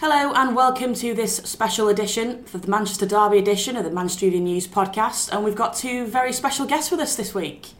Hello 0.00 0.32
and 0.34 0.56
welcome 0.56 0.94
to 0.94 1.12
this 1.12 1.36
special 1.36 1.88
edition 1.88 2.42
for 2.44 2.56
the 2.56 2.68
Manchester 2.68 3.04
Derby 3.04 3.36
edition 3.36 3.76
of 3.76 3.84
the 3.84 3.90
Manchester 3.90 4.24
Evening 4.24 4.44
News 4.44 4.66
podcast. 4.66 5.30
And 5.30 5.44
we've 5.44 5.54
got 5.54 5.76
two 5.76 6.06
very 6.06 6.32
special 6.32 6.64
guests 6.64 6.90
with 6.90 7.00
us 7.00 7.16
this 7.16 7.34
week. 7.34 7.72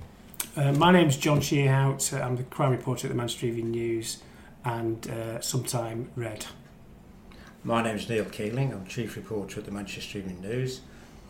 Uh, 0.55 0.73
my 0.73 0.93
name's 0.93 1.17
John 1.17 1.41
Scheerhout. 1.41 2.13
Uh, 2.13 2.23
I'm 2.23 2.37
the 2.37 2.43
crime 2.43 2.73
reporter 2.73 3.07
at 3.07 3.13
the 3.13 3.17
Manchester 3.17 3.47
Evening 3.47 3.71
News 3.71 4.19
and 4.67 5.09
uh, 5.09 5.41
sometime 5.41 6.11
Red. 6.15 6.45
My 7.65 7.83
name's 7.83 8.07
Neil 8.07 8.27
Keeling. 8.27 8.75
I'm 8.75 8.85
chief 8.85 9.17
reporter 9.17 9.61
at 9.61 9.65
the 9.65 9.73
Manchester 9.73 10.19
Evening 10.19 10.43
News. 10.43 10.83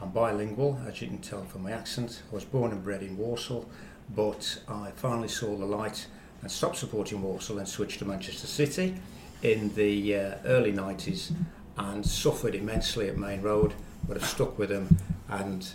I'm 0.02 0.10
bilingual, 0.10 0.80
as 0.88 1.00
you 1.00 1.06
can 1.06 1.18
tell 1.18 1.44
from 1.44 1.62
my 1.62 1.70
accent. 1.70 2.20
I 2.32 2.34
was 2.34 2.44
born 2.44 2.72
and 2.72 2.82
bred 2.82 3.04
in 3.04 3.16
Walsall, 3.16 3.70
but 4.12 4.60
I 4.66 4.90
finally 4.96 5.28
saw 5.28 5.56
the 5.56 5.66
light 5.66 6.08
and 6.42 6.50
stopped 6.50 6.78
supporting 6.78 7.22
Walsall 7.22 7.58
and 7.58 7.68
switched 7.68 8.00
to 8.00 8.04
Manchester 8.04 8.48
City 8.48 8.96
in 9.42 9.74
the 9.74 10.16
uh, 10.16 10.34
early 10.44 10.72
90s 10.72 11.32
and 11.76 12.04
suffered 12.04 12.54
immensely 12.54 13.08
at 13.08 13.16
Maine 13.16 13.42
Road, 13.42 13.74
but 14.06 14.16
have 14.16 14.28
stuck 14.28 14.58
with 14.58 14.68
them 14.68 14.98
and 15.28 15.72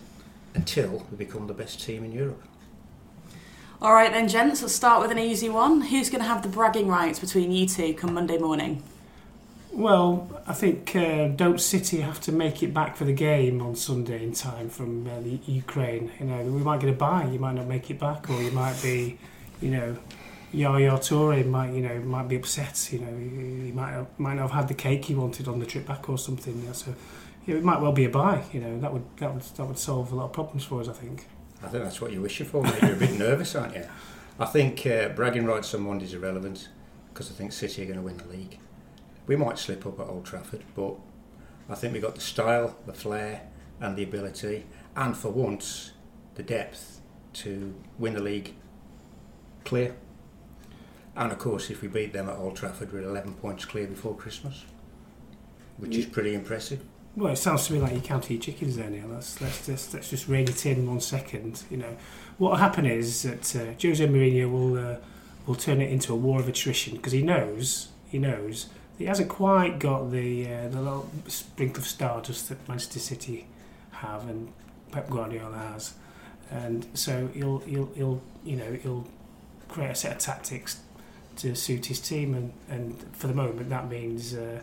until 0.53 1.05
we 1.11 1.17
become 1.17 1.47
the 1.47 1.53
best 1.53 1.81
team 1.83 2.03
in 2.03 2.11
Europe. 2.11 2.41
All 3.81 3.93
right, 3.93 4.11
then, 4.11 4.27
gents, 4.27 4.61
let's 4.61 4.73
start 4.73 5.02
with 5.02 5.11
an 5.11 5.19
easy 5.19 5.49
one. 5.49 5.81
Who's 5.81 6.09
going 6.09 6.21
to 6.21 6.27
have 6.27 6.41
the 6.41 6.49
bragging 6.49 6.88
rights 6.88 7.19
between 7.19 7.52
you 7.52 7.67
two 7.67 7.93
come 7.93 8.13
Monday 8.13 8.38
morning? 8.38 8.81
Well, 9.71 10.41
I 10.47 10.53
think 10.53 10.95
uh, 10.95 11.27
don't 11.27 11.59
City 11.59 11.99
have 11.99 12.21
to 12.21 12.31
make 12.31 12.63
it 12.63 12.73
back 12.73 12.95
for 12.95 13.03
the 13.03 13.13
game 13.13 13.61
on 13.61 13.75
Sunday 13.75 14.23
in 14.23 14.31
time 14.31 14.69
from 14.69 15.05
uh, 15.05 15.19
the 15.19 15.39
Ukraine. 15.45 16.09
You 16.17 16.27
know, 16.27 16.41
we 16.43 16.63
might 16.63 16.80
get 16.80 16.89
a 16.89 16.93
bye. 16.93 17.27
You 17.30 17.39
might 17.39 17.55
not 17.55 17.67
make 17.67 17.91
it 17.91 17.99
back, 17.99 18.30
or 18.30 18.41
you 18.41 18.52
might 18.52 18.81
be, 18.81 19.17
you 19.61 19.71
know, 19.71 19.97
Yaya 20.56 20.92
Toure 20.98 21.45
might, 21.45 21.73
you 21.73 21.81
know, 21.81 22.00
might 22.00 22.28
be 22.28 22.36
upset. 22.36 22.89
You 22.92 23.00
know, 23.00 23.17
he, 23.17 23.66
he 23.66 23.72
might 23.72 23.92
have, 23.92 24.08
might 24.17 24.36
not 24.36 24.44
have 24.44 24.52
had 24.52 24.67
the 24.67 24.73
cake 24.73 25.06
he 25.06 25.16
wanted 25.16 25.48
on 25.48 25.59
the 25.59 25.66
trip 25.66 25.86
back 25.86 26.09
or 26.09 26.17
something. 26.17 26.73
So 26.73 26.95
yeah, 27.45 27.56
it 27.56 27.64
might 27.64 27.81
well 27.81 27.92
be 27.92 28.06
a 28.06 28.09
bye. 28.09 28.44
You 28.52 28.61
know, 28.61 28.80
that 28.80 28.92
would 28.92 29.03
that 29.17 29.33
would 29.33 29.44
that 29.44 29.66
would 29.66 29.78
solve 29.78 30.11
a 30.11 30.16
lot 30.16 30.26
of 30.26 30.33
problems 30.33 30.64
for 30.64 30.81
us. 30.81 30.88
I 30.88 30.94
think. 30.94 31.28
I 31.64 31.67
think 31.67 31.83
that's 31.83 32.02
what 32.02 32.11
you're 32.11 32.22
wishing 32.22 32.45
for. 32.45 32.64
Mate. 32.64 32.81
You're 32.81 32.94
a 32.94 32.98
bit 32.98 33.14
nervous, 33.20 33.56
aren't 33.56 33.76
you? 33.76 33.86
I 34.39 34.45
think 34.45 34.86
uh, 34.86 35.09
bragging 35.09 35.45
rights 35.45 35.73
on 35.73 35.81
Monday 35.81 36.06
is 36.06 36.14
irrelevant 36.14 36.67
because 37.14 37.31
I 37.31 37.33
think 37.33 37.53
City 37.53 37.83
are 37.83 37.86
going 37.86 37.98
to 37.98 38.03
win 38.03 38.17
the 38.17 38.28
league. 38.28 38.59
We 39.28 39.36
might 39.36 39.58
slip 39.58 39.86
up 39.86 40.00
at 40.00 40.08
Old 40.08 40.26
Trafford, 40.26 40.64
but 40.76 40.95
I 41.70 41.76
think 41.76 41.94
we've 41.94 42.02
got 42.02 42.16
the 42.16 42.22
style, 42.22 42.76
the 42.86 42.94
flair, 42.94 43.48
and 43.80 43.95
the 43.95 44.03
ability, 44.03 44.66
and 44.95 45.16
for 45.16 45.30
once, 45.30 45.94
the 46.36 46.44
depth 46.44 47.00
to 47.33 47.73
win 47.98 48.14
the 48.14 48.22
league 48.22 48.53
clear. 49.64 49.95
And 51.16 51.31
of 51.31 51.39
course, 51.39 51.69
if 51.69 51.81
we 51.81 51.88
beat 51.88 52.13
them 52.13 52.30
at 52.30 52.38
Old 52.38 52.55
Trafford, 52.55 52.91
we're 52.91 53.03
11 53.03 53.35
points 53.35 53.66
clear 53.66 53.88
before 53.88 54.16
Christmas, 54.16 54.66
which 55.77 55.95
is 55.95 56.05
pretty 56.05 56.33
impressive. 56.33 56.81
Well, 57.16 57.31
it 57.31 57.38
sounds 57.38 57.67
to 57.67 57.73
me 57.73 57.80
like 57.80 57.94
you 57.94 58.02
count 58.02 58.30
your 58.30 58.41
chickens 58.41 58.75
there, 58.75 58.89
Neil. 58.89 59.08
Let's, 59.08 59.39
let's, 59.39 59.66
just, 59.66 59.93
let's 59.93 60.09
just 60.09 60.27
rein 60.27 60.49
it 60.49 60.66
in 60.66 60.86
one 60.86 60.99
second. 60.99 61.63
You 61.71 61.77
know, 61.77 61.97
what 62.38 62.52
will 62.52 62.58
happen 62.58 62.86
is 62.86 63.23
that 63.23 63.55
uh, 63.55 63.73
Jose 63.81 64.05
Mourinho 64.05 64.52
will 64.52 64.77
uh, 64.77 64.98
will 65.45 65.55
turn 65.55 65.80
it 65.80 65.92
into 65.92 66.11
a 66.11 66.15
war 66.15 66.39
of 66.39 66.49
attrition 66.49 66.98
because 66.98 67.14
he 67.14 67.21
knows 67.21 67.89
he 68.09 68.17
knows 68.17 68.67
he 68.97 69.05
hasn't 69.05 69.30
quite 69.30 69.80
got 69.80 70.11
the 70.11 70.52
uh, 70.52 70.67
the 70.67 70.82
little 70.82 71.09
sprinkle 71.27 71.82
of 71.82 71.87
stardust 71.87 72.49
that 72.49 72.67
Manchester 72.67 72.99
City 72.99 73.47
have 73.92 74.27
and 74.27 74.52
Pep 74.92 75.09
Guardiola 75.09 75.58
has, 75.58 75.93
and 76.52 76.86
so 76.93 77.30
he'll 77.33 77.59
he'll, 77.59 77.92
he'll 77.95 78.21
you 78.43 78.58
know 78.58 78.73
he'll 78.73 79.08
create 79.70 79.92
a 79.92 79.95
set 79.95 80.11
of 80.14 80.17
tactics 80.17 80.82
to 81.37 81.55
suit 81.55 81.87
his 81.87 81.99
team, 81.99 82.33
and, 82.33 82.53
and 82.69 83.05
for 83.13 83.27
the 83.27 83.33
moment 83.33 83.69
that 83.69 83.89
means 83.89 84.33
uh, 84.33 84.61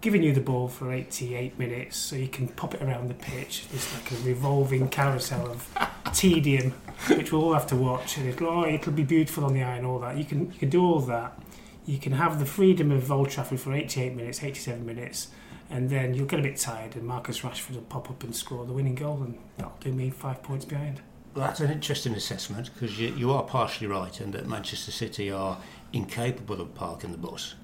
giving 0.00 0.22
you 0.22 0.32
the 0.32 0.40
ball 0.40 0.68
for 0.68 0.92
88 0.92 1.58
minutes 1.58 1.96
so 1.96 2.16
you 2.16 2.28
can 2.28 2.48
pop 2.48 2.74
it 2.74 2.82
around 2.82 3.08
the 3.08 3.14
pitch. 3.14 3.64
It's 3.72 3.92
like 3.94 4.12
a 4.12 4.22
revolving 4.22 4.88
carousel 4.88 5.48
of 5.48 5.78
tedium, 6.12 6.72
which 7.08 7.32
we'll 7.32 7.44
all 7.44 7.54
have 7.54 7.66
to 7.68 7.76
watch, 7.76 8.18
and 8.18 8.28
it'll, 8.28 8.48
oh, 8.48 8.64
it'll 8.66 8.92
be 8.92 9.04
beautiful 9.04 9.44
on 9.44 9.54
the 9.54 9.62
eye 9.62 9.76
and 9.76 9.86
all 9.86 9.98
that. 10.00 10.16
You 10.16 10.24
can 10.24 10.52
you 10.52 10.58
can 10.58 10.70
do 10.70 10.84
all 10.84 11.00
that. 11.00 11.40
You 11.86 11.98
can 11.98 12.12
have 12.12 12.38
the 12.38 12.46
freedom 12.46 12.90
of 12.90 13.10
Old 13.12 13.30
Trafford 13.30 13.60
for 13.60 13.74
88 13.74 14.14
minutes, 14.14 14.42
87 14.42 14.86
minutes, 14.86 15.28
and 15.70 15.90
then 15.90 16.14
you'll 16.14 16.26
get 16.26 16.40
a 16.40 16.42
bit 16.42 16.56
tired, 16.56 16.96
and 16.96 17.04
Marcus 17.04 17.40
Rashford 17.40 17.74
will 17.74 17.82
pop 17.82 18.10
up 18.10 18.22
and 18.22 18.34
score 18.34 18.64
the 18.64 18.72
winning 18.72 18.94
goal, 18.94 19.22
and 19.22 19.38
that'll 19.56 19.76
do 19.80 19.92
me 19.92 20.10
five 20.10 20.42
points 20.42 20.64
behind. 20.64 21.00
Well, 21.34 21.46
that's 21.46 21.60
an 21.60 21.70
interesting 21.70 22.14
assessment 22.14 22.72
because 22.72 22.98
you, 22.98 23.08
you 23.14 23.32
are 23.32 23.42
partially 23.42 23.88
right 23.88 24.20
and 24.20 24.32
that 24.34 24.46
Manchester 24.46 24.92
City 24.92 25.32
are 25.32 25.58
incapable 25.94 26.60
of 26.60 26.74
parking 26.74 27.12
the 27.12 27.18
bus. 27.18 27.54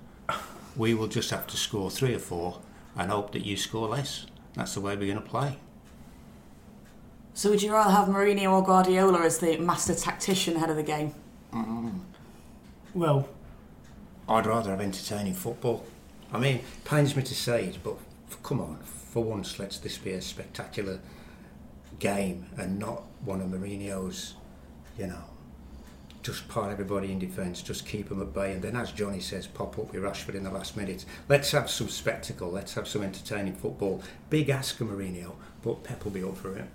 We 0.76 0.94
will 0.94 1.08
just 1.08 1.30
have 1.30 1.46
to 1.48 1.56
score 1.56 1.90
three 1.90 2.14
or 2.14 2.18
four 2.20 2.60
and 2.96 3.10
hope 3.10 3.32
that 3.32 3.44
you 3.44 3.56
score 3.56 3.88
less. 3.88 4.26
That's 4.54 4.74
the 4.74 4.80
way 4.80 4.96
we're 4.96 5.12
going 5.12 5.22
to 5.22 5.28
play. 5.28 5.58
So, 7.34 7.50
would 7.50 7.62
you 7.62 7.72
rather 7.72 7.90
have 7.90 8.08
Mourinho 8.08 8.52
or 8.52 8.62
Guardiola 8.62 9.20
as 9.20 9.38
the 9.38 9.56
master 9.58 9.94
tactician 9.94 10.56
ahead 10.56 10.70
of 10.70 10.76
the 10.76 10.82
game? 10.82 11.14
Well, 12.94 13.28
I'd 14.28 14.46
rather 14.46 14.70
have 14.70 14.80
entertaining 14.80 15.34
football. 15.34 15.84
I 16.32 16.38
mean, 16.38 16.56
it 16.56 16.64
pains 16.84 17.16
me 17.16 17.22
to 17.22 17.34
say 17.34 17.64
it, 17.66 17.78
but 17.82 17.96
f- 18.30 18.42
come 18.42 18.60
on, 18.60 18.78
for 18.84 19.22
once, 19.24 19.58
let's 19.58 19.78
this 19.78 19.98
be 19.98 20.12
a 20.12 20.22
spectacular 20.22 21.00
game 21.98 22.46
and 22.56 22.78
not 22.78 23.02
one 23.24 23.40
of 23.40 23.48
Mourinho's, 23.48 24.34
you 24.98 25.06
know, 25.08 25.24
just 26.22 26.48
pile 26.48 26.70
everybody 26.70 27.12
in 27.12 27.18
defence, 27.18 27.62
just 27.62 27.86
keep 27.86 28.08
them 28.08 28.20
at 28.20 28.32
bay, 28.34 28.52
and 28.52 28.62
then, 28.62 28.76
as 28.76 28.92
Johnny 28.92 29.20
says, 29.20 29.46
pop 29.46 29.78
up 29.78 29.92
with 29.92 30.02
Rashford 30.02 30.34
in 30.34 30.44
the 30.44 30.50
last 30.50 30.76
minute. 30.76 31.04
Let's 31.28 31.50
have 31.52 31.70
some 31.70 31.88
spectacle. 31.88 32.50
Let's 32.50 32.74
have 32.74 32.86
some 32.86 33.02
entertaining 33.02 33.54
football. 33.54 34.02
Big 34.28 34.48
ask 34.50 34.80
of 34.80 34.88
Mourinho, 34.88 35.32
but 35.62 35.82
Pep 35.84 36.04
will 36.04 36.12
be 36.12 36.22
up 36.22 36.36
for 36.36 36.56
it. 36.56 36.66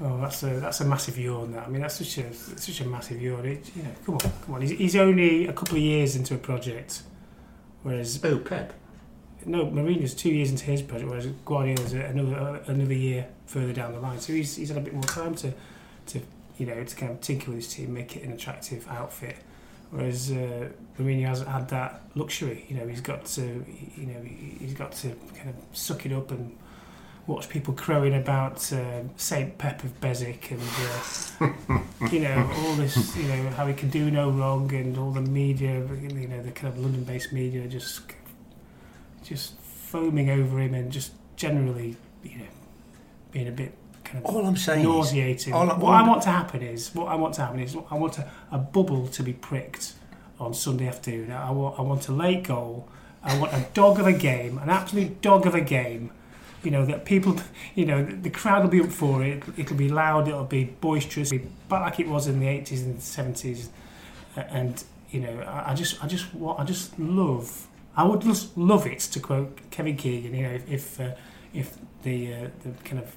Oh, 0.00 0.18
that's 0.20 0.42
a 0.42 0.58
that's 0.58 0.80
a 0.80 0.84
massive 0.84 1.18
yawn. 1.18 1.52
That 1.52 1.66
I 1.66 1.70
mean, 1.70 1.82
that's 1.82 1.96
such 1.96 2.18
a 2.18 2.32
such 2.34 2.80
a 2.80 2.86
massive 2.86 3.20
yawn. 3.22 3.44
It, 3.46 3.70
you 3.76 3.82
know, 3.82 3.90
come 4.04 4.14
on, 4.16 4.20
come 4.44 4.54
on. 4.54 4.60
He's, 4.62 4.70
he's 4.70 4.96
only 4.96 5.46
a 5.46 5.52
couple 5.52 5.76
of 5.76 5.82
years 5.82 6.16
into 6.16 6.34
a 6.34 6.38
project, 6.38 7.02
whereas 7.82 8.18
Oh, 8.24 8.38
Pep. 8.38 8.72
no, 9.44 9.66
Mourinho's 9.66 10.14
two 10.14 10.30
years 10.30 10.50
into 10.50 10.64
his 10.64 10.82
project, 10.82 11.08
whereas 11.08 11.26
Guardiola's 11.44 11.92
another 11.92 12.36
uh, 12.36 12.58
another 12.72 12.94
year 12.94 13.28
further 13.46 13.72
down 13.72 13.92
the 13.92 14.00
line. 14.00 14.18
So 14.18 14.32
he's 14.32 14.56
he's 14.56 14.70
had 14.70 14.78
a 14.78 14.80
bit 14.80 14.94
more 14.94 15.02
time 15.04 15.34
to 15.36 15.52
to 16.06 16.20
you 16.58 16.66
know 16.66 16.82
to 16.84 16.96
kind 16.96 17.12
of 17.12 17.20
tinker 17.20 17.50
with 17.50 17.56
his 17.64 17.74
team, 17.74 17.94
make 17.94 18.16
it 18.16 18.22
an 18.24 18.32
attractive 18.32 18.86
outfit. 18.88 19.36
Whereas 19.90 20.30
uh, 20.30 20.70
Mourinho 20.98 21.26
hasn't 21.26 21.50
had 21.50 21.68
that 21.68 22.02
luxury. 22.14 22.64
You 22.68 22.76
know, 22.78 22.86
he's 22.88 23.00
got 23.02 23.24
to 23.26 23.42
you 23.96 24.06
know 24.06 24.20
he- 24.22 24.56
he's 24.60 24.74
got 24.74 24.92
to 24.92 25.08
kind 25.36 25.50
of 25.50 25.56
suck 25.76 26.06
it 26.06 26.12
up 26.12 26.30
and 26.30 26.56
watch 27.26 27.48
people 27.48 27.72
crowing 27.74 28.14
about 28.14 28.72
uh, 28.72 29.02
Saint 29.16 29.56
Pep 29.58 29.84
of 29.84 30.00
Bezic 30.00 30.50
and 30.50 31.80
uh, 32.00 32.06
you 32.10 32.18
know 32.20 32.50
all 32.58 32.74
this 32.74 33.16
you 33.16 33.22
know 33.24 33.48
how 33.50 33.66
he 33.66 33.74
can 33.74 33.90
do 33.90 34.10
no 34.10 34.28
wrong 34.30 34.72
and 34.74 34.98
all 34.98 35.12
the 35.12 35.20
media 35.20 35.74
you 35.94 36.26
know 36.26 36.42
the 36.42 36.50
kind 36.50 36.72
of 36.74 36.80
London-based 36.80 37.32
media 37.32 37.68
just 37.68 38.00
just 39.22 39.56
foaming 39.60 40.30
over 40.30 40.58
him 40.58 40.74
and 40.74 40.90
just 40.90 41.12
generally 41.36 41.96
you 42.24 42.38
know 42.38 42.44
being 43.30 43.46
a 43.46 43.52
bit 43.52 43.72
kind 44.12 44.24
of 44.24 44.34
All 44.34 44.46
I'm 44.46 44.56
saying 44.56 44.80
is, 44.80 44.86
nauseating. 44.86 45.52
all 45.52 45.66
what 45.66 45.94
I 45.94 46.06
want 46.06 46.22
to 46.22 46.30
happen 46.30 46.62
is 46.62 46.94
what 46.94 47.08
I 47.08 47.14
want 47.14 47.34
to 47.34 47.42
happen 47.42 47.60
is 47.60 47.76
I 47.90 47.94
want 47.96 48.18
a, 48.18 48.30
a 48.50 48.58
bubble 48.58 49.08
to 49.08 49.22
be 49.22 49.32
pricked 49.32 49.94
on 50.38 50.54
Sunday 50.54 50.86
afternoon. 50.86 51.32
I 51.32 51.50
want 51.50 51.78
I 51.78 51.82
want 51.82 52.08
a 52.08 52.12
late 52.12 52.44
goal. 52.44 52.88
I 53.24 53.38
want 53.38 53.52
a 53.52 53.64
dog 53.72 54.00
of 54.00 54.06
a 54.06 54.12
game, 54.12 54.58
an 54.58 54.68
absolute 54.68 55.22
dog 55.22 55.46
of 55.46 55.54
a 55.54 55.60
game. 55.60 56.10
You 56.64 56.70
know 56.70 56.84
that 56.86 57.04
people, 57.04 57.36
you 57.74 57.86
know, 57.86 58.04
the 58.04 58.30
crowd 58.30 58.62
will 58.62 58.70
be 58.70 58.80
up 58.80 58.90
for 58.90 59.22
it. 59.24 59.42
It'll 59.56 59.76
be 59.76 59.88
loud. 59.88 60.28
It'll 60.28 60.44
be 60.44 60.64
boisterous, 60.64 61.32
but 61.68 61.80
like 61.82 62.00
it 62.00 62.08
was 62.08 62.26
in 62.26 62.40
the 62.40 62.48
eighties 62.48 62.82
and 62.82 63.00
seventies. 63.00 63.70
And 64.36 64.82
you 65.10 65.20
know, 65.20 65.40
I, 65.40 65.72
I 65.72 65.74
just, 65.74 66.02
I 66.02 66.06
just, 66.06 66.32
what 66.34 66.58
I 66.58 66.64
just 66.64 66.98
love. 66.98 67.68
I 67.94 68.04
would 68.04 68.22
just 68.22 68.56
love 68.56 68.86
it 68.86 69.00
to 69.00 69.20
quote 69.20 69.58
Kevin 69.70 69.96
Keegan. 69.96 70.34
You 70.34 70.42
know, 70.48 70.54
if 70.54 70.70
if, 70.70 71.00
uh, 71.00 71.10
if 71.52 71.76
the 72.02 72.34
uh, 72.34 72.48
the 72.62 72.70
kind 72.84 73.02
of 73.02 73.14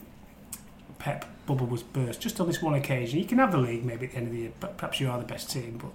Pep 0.99 1.25
bubble 1.45 1.67
was 1.67 1.83
burst 1.83 2.21
just 2.21 2.39
on 2.39 2.47
this 2.47 2.61
one 2.61 2.73
occasion. 2.73 3.19
You 3.19 3.25
can 3.25 3.37
have 3.37 3.51
the 3.51 3.57
league 3.57 3.85
maybe 3.85 4.05
at 4.05 4.11
the 4.11 4.17
end 4.17 4.27
of 4.27 4.33
the 4.33 4.39
year, 4.39 4.51
but 4.59 4.77
perhaps 4.77 4.99
you 4.99 5.09
are 5.09 5.19
the 5.19 5.25
best 5.25 5.51
team. 5.51 5.79
But 5.81 5.91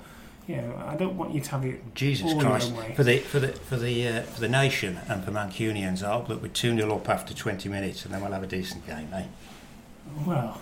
you 0.47 0.57
know, 0.61 0.83
I 0.87 0.97
don't 0.97 1.17
want 1.17 1.35
you 1.35 1.41
to 1.41 1.51
have 1.51 1.65
it 1.65 1.95
Jesus 1.95 2.27
all 2.27 2.41
your 2.41 2.51
Christ! 2.51 2.71
own 2.71 2.77
way. 2.77 2.95
For 2.95 3.05
the 3.05 3.19
for 3.19 3.39
the 3.41 3.49
for 3.49 3.77
the 3.77 4.09
uh, 4.09 4.23
for 4.23 4.41
the 4.41 4.49
nation 4.49 5.01
and 5.09 5.25
for 5.25 5.31
Mancunians, 5.31 6.03
I 6.03 6.13
hope 6.13 6.29
that 6.29 6.43
we're 6.43 6.49
two 6.49 6.75
0 6.77 6.95
up 6.97 7.09
after 7.09 7.35
twenty 7.35 7.69
minutes, 7.69 8.05
and 8.05 8.15
then 8.15 8.21
we'll 8.21 8.33
have 8.33 8.43
a 8.43 8.47
decent 8.47 8.87
game, 8.87 9.09
eh? 9.13 9.25
Well, 10.27 10.61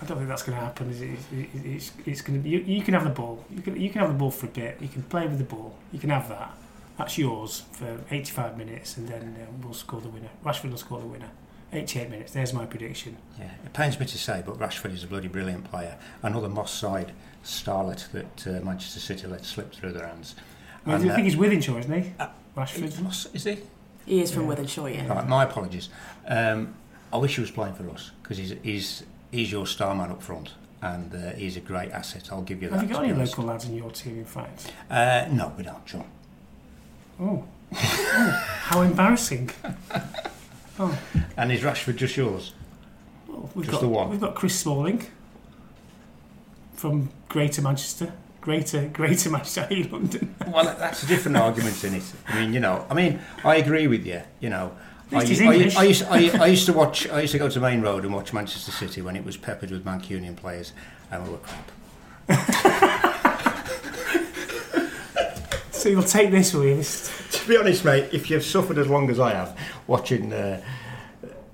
I 0.00 0.06
don't 0.06 0.16
think 0.16 0.28
that's 0.28 0.42
going 0.42 0.56
to 0.56 0.64
happen. 0.64 0.90
Is 0.90 1.02
it? 1.02 1.10
It's, 1.32 1.54
it's, 1.64 1.92
it's 2.06 2.20
going 2.22 2.38
to 2.38 2.42
be. 2.42 2.50
You, 2.50 2.60
you 2.60 2.82
can 2.82 2.94
have 2.94 3.04
the 3.04 3.10
ball. 3.10 3.44
You 3.50 3.62
can 3.62 3.80
you 3.80 3.90
can 3.90 4.00
have 4.00 4.10
the 4.10 4.18
ball 4.18 4.30
for 4.30 4.46
a 4.46 4.50
bit. 4.50 4.78
You 4.80 4.88
can 4.88 5.02
play 5.02 5.26
with 5.26 5.38
the 5.38 5.44
ball. 5.44 5.76
You 5.92 5.98
can 5.98 6.10
have 6.10 6.28
that. 6.28 6.56
That's 6.96 7.16
yours 7.16 7.62
for 7.72 8.00
85 8.10 8.58
minutes, 8.58 8.96
and 8.96 9.06
then 9.08 9.36
uh, 9.40 9.50
we'll 9.62 9.74
score 9.74 10.00
the 10.00 10.08
winner. 10.08 10.30
Rashford 10.44 10.70
will 10.70 10.78
score 10.78 10.98
the 10.98 11.06
winner. 11.06 11.30
88 11.72 12.10
minutes. 12.10 12.32
There's 12.32 12.52
my 12.52 12.64
prediction. 12.66 13.16
Yeah, 13.38 13.50
it 13.64 13.72
pains 13.72 13.98
me 14.00 14.06
to 14.06 14.18
say, 14.18 14.42
but 14.44 14.58
Rashford 14.58 14.94
is 14.94 15.04
a 15.04 15.06
bloody 15.06 15.28
brilliant 15.28 15.64
player. 15.70 15.96
Another 16.22 16.48
Moss 16.48 16.72
side 16.72 17.12
starlet 17.44 18.10
that 18.12 18.46
uh, 18.46 18.64
Manchester 18.64 19.00
City 19.00 19.26
let 19.26 19.44
slip 19.44 19.74
through 19.74 19.92
their 19.92 20.06
hands. 20.06 20.34
I, 20.86 20.94
And, 20.94 21.10
I 21.10 21.14
think 21.14 21.26
he's 21.26 21.36
Wythenshawe, 21.36 21.78
isn't 21.80 22.02
he? 22.02 22.12
uh, 22.18 22.28
Rashford. 22.56 23.00
Moss, 23.02 23.26
is 23.34 23.44
he? 23.44 23.58
He 24.06 24.22
is 24.22 24.32
from 24.32 24.48
Yeah. 24.48 24.54
Wythenshawe, 24.56 24.94
yeah. 24.94 25.06
Right, 25.06 25.28
my 25.28 25.44
apologies. 25.44 25.90
Um, 26.26 26.74
I 27.12 27.18
wish 27.18 27.34
he 27.34 27.40
was 27.42 27.50
playing 27.50 27.74
for 27.74 27.88
us 27.90 28.12
because 28.22 28.38
he's, 28.38 28.54
he's 28.62 29.02
he's 29.30 29.52
your 29.52 29.66
star 29.66 29.94
man 29.94 30.10
up 30.10 30.22
front, 30.22 30.54
and 30.82 31.14
uh, 31.14 31.32
he's 31.32 31.56
a 31.56 31.60
great 31.60 31.90
asset. 31.90 32.30
I'll 32.32 32.42
give 32.42 32.62
you 32.62 32.68
that. 32.70 32.80
Have 32.80 32.88
you 32.88 32.94
got 32.94 33.04
any 33.04 33.12
honest. 33.12 33.36
local 33.36 33.50
lads 33.50 33.64
in 33.66 33.74
your 33.76 33.90
team, 33.90 34.18
in 34.18 34.24
fact? 34.24 34.72
Uh, 34.90 35.26
no, 35.30 35.52
we 35.56 35.64
don't, 35.64 35.84
John. 35.86 36.04
Oh. 37.20 37.44
oh 37.74 38.44
how 38.62 38.80
embarrassing. 38.82 39.50
Oh, 40.78 40.98
And 41.36 41.50
is 41.52 41.60
Rashford 41.62 41.96
just 41.96 42.16
yours? 42.16 42.52
well, 43.26 43.50
we've 43.54 43.66
Just 43.66 43.72
got 43.72 43.80
the 43.80 43.88
one. 43.88 44.10
we've 44.10 44.20
got 44.20 44.34
Chris 44.34 44.58
Smalling 44.58 45.06
from 46.74 47.10
Greater 47.28 47.60
Manchester, 47.62 48.12
Greater 48.40 48.86
Greater 48.88 49.30
Manchester, 49.30 49.66
London. 49.90 50.34
Well, 50.46 50.64
that's 50.78 51.02
a 51.02 51.06
different 51.06 51.36
argument 51.36 51.82
in 51.84 51.94
it. 51.94 52.04
I 52.28 52.40
mean, 52.40 52.52
you 52.54 52.60
know, 52.60 52.86
I 52.88 52.94
mean, 52.94 53.20
I 53.44 53.56
agree 53.56 53.86
with 53.88 54.06
you. 54.06 54.22
You 54.40 54.50
know, 54.50 54.72
I, 55.10 55.16
At 55.16 55.40
I-. 55.40 55.46
I 55.80 55.84
used, 55.84 56.04
I, 56.04 56.16
I 56.42 56.46
used 56.46 56.66
to 56.66 56.72
watch. 56.72 57.08
I 57.08 57.22
used 57.22 57.32
to 57.32 57.38
go 57.38 57.48
to 57.48 57.60
Maine 57.60 57.80
Road 57.80 58.04
and 58.04 58.14
watch 58.14 58.32
Manchester 58.32 58.70
City 58.70 59.02
when 59.02 59.16
it 59.16 59.24
was 59.24 59.36
peppered 59.36 59.70
with 59.70 59.84
Mancunian 59.84 60.36
players, 60.36 60.72
and 61.10 61.24
we 61.24 61.30
were 61.30 61.38
crap. 61.38 61.70
So 65.70 65.88
you'll 65.88 66.02
take 66.02 66.32
this, 66.32 66.52
will 66.52 66.64
you? 66.64 66.74
This- 66.76 67.08
be 67.48 67.56
honest, 67.56 67.84
mate, 67.84 68.08
if 68.12 68.30
you've 68.30 68.44
suffered 68.44 68.78
as 68.78 68.88
long 68.88 69.10
as 69.10 69.18
I 69.18 69.32
have 69.32 69.58
watching 69.86 70.32
uh, 70.32 70.62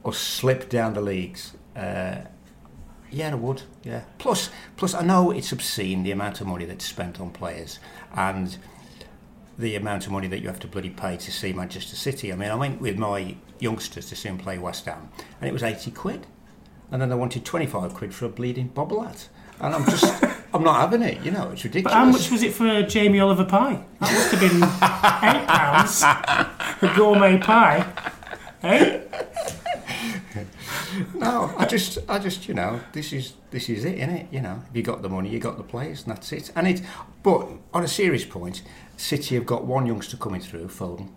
us 0.04 0.18
slip 0.18 0.68
down 0.68 0.94
the 0.94 1.00
leagues, 1.00 1.52
uh, 1.76 2.16
yeah, 3.10 3.30
I 3.30 3.34
would. 3.34 3.62
Yeah. 3.84 4.02
Plus, 4.18 4.50
plus, 4.76 4.92
I 4.92 5.02
know 5.02 5.30
it's 5.30 5.52
obscene 5.52 6.02
the 6.02 6.10
amount 6.10 6.40
of 6.40 6.46
money 6.46 6.64
that's 6.64 6.84
spent 6.84 7.20
on 7.20 7.30
players 7.30 7.78
and 8.14 8.56
the 9.56 9.76
amount 9.76 10.04
of 10.06 10.12
money 10.12 10.26
that 10.26 10.40
you 10.40 10.48
have 10.48 10.58
to 10.60 10.66
bloody 10.66 10.90
pay 10.90 11.16
to 11.16 11.30
see 11.30 11.52
Manchester 11.52 11.94
City. 11.94 12.32
I 12.32 12.36
mean, 12.36 12.50
I 12.50 12.56
went 12.56 12.80
with 12.80 12.98
my 12.98 13.36
youngsters 13.60 14.08
to 14.08 14.16
see 14.16 14.28
them 14.28 14.38
play 14.38 14.58
West 14.58 14.84
Ham, 14.86 15.10
and 15.40 15.48
it 15.48 15.52
was 15.52 15.62
eighty 15.62 15.92
quid, 15.92 16.26
and 16.90 17.00
then 17.00 17.08
they 17.08 17.14
wanted 17.14 17.44
twenty 17.44 17.66
five 17.66 17.94
quid 17.94 18.12
for 18.12 18.24
a 18.26 18.28
bleeding 18.28 18.70
bobblehead, 18.70 19.28
and 19.60 19.74
I'm 19.74 19.84
just, 19.84 20.24
I'm 20.54 20.62
not 20.62 20.80
having 20.80 21.02
it. 21.02 21.20
You 21.24 21.32
know, 21.32 21.50
it's 21.50 21.64
ridiculous. 21.64 21.92
But 21.92 21.98
how 21.98 22.04
much 22.06 22.30
was 22.30 22.42
it 22.42 22.54
for 22.54 22.82
Jamie 22.84 23.18
Oliver 23.20 23.44
pie? 23.44 23.84
That 24.00 24.12
must 24.12 24.30
have 24.30 24.40
been 24.40 24.62
eight 24.62 25.46
pounds. 25.48 26.02
A 26.82 26.96
gourmet 26.96 27.38
pie. 27.38 27.84
Eh? 28.62 29.00
No, 31.14 31.52
I 31.58 31.66
just, 31.66 31.98
I 32.08 32.18
just, 32.18 32.46
you 32.48 32.54
know, 32.54 32.80
this 32.92 33.12
is 33.12 33.32
this 33.50 33.68
is 33.68 33.84
it, 33.84 33.98
innit? 33.98 34.32
You 34.32 34.40
know, 34.40 34.62
if 34.70 34.76
you 34.76 34.82
got 34.82 35.02
the 35.02 35.08
money, 35.08 35.28
you 35.28 35.38
got 35.40 35.56
the 35.56 35.62
players, 35.64 36.04
and 36.04 36.12
that's 36.16 36.30
it. 36.32 36.52
And 36.54 36.68
it, 36.68 36.82
but 37.22 37.48
on 37.72 37.82
a 37.82 37.88
serious 37.88 38.24
point, 38.24 38.62
City 38.96 39.34
have 39.34 39.46
got 39.46 39.64
one 39.64 39.86
youngster 39.86 40.16
coming 40.16 40.40
through, 40.40 40.68
Foden, 40.68 41.08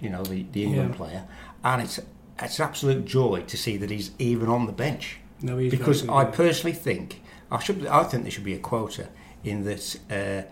you 0.00 0.08
know, 0.08 0.22
the, 0.22 0.46
the 0.52 0.64
England 0.64 0.90
Yeah. 0.92 0.96
player, 0.96 1.24
and 1.64 1.82
it's 1.82 2.00
it's 2.40 2.60
absolute 2.60 3.04
joy 3.04 3.42
to 3.46 3.56
see 3.58 3.76
that 3.76 3.90
he's 3.90 4.10
even 4.18 4.48
on 4.48 4.66
the 4.66 4.72
bench. 4.72 5.18
No, 5.42 5.58
he's 5.58 5.70
because 5.70 6.08
I 6.08 6.24
personally 6.24 6.74
think 6.74 7.20
I 7.50 7.58
should, 7.60 7.86
I 7.86 8.02
think 8.04 8.22
there 8.24 8.30
should 8.32 8.44
be 8.44 8.54
a 8.54 8.58
quota 8.58 9.08
in 9.44 9.64
that. 9.64 9.96
Uh, 10.10 10.48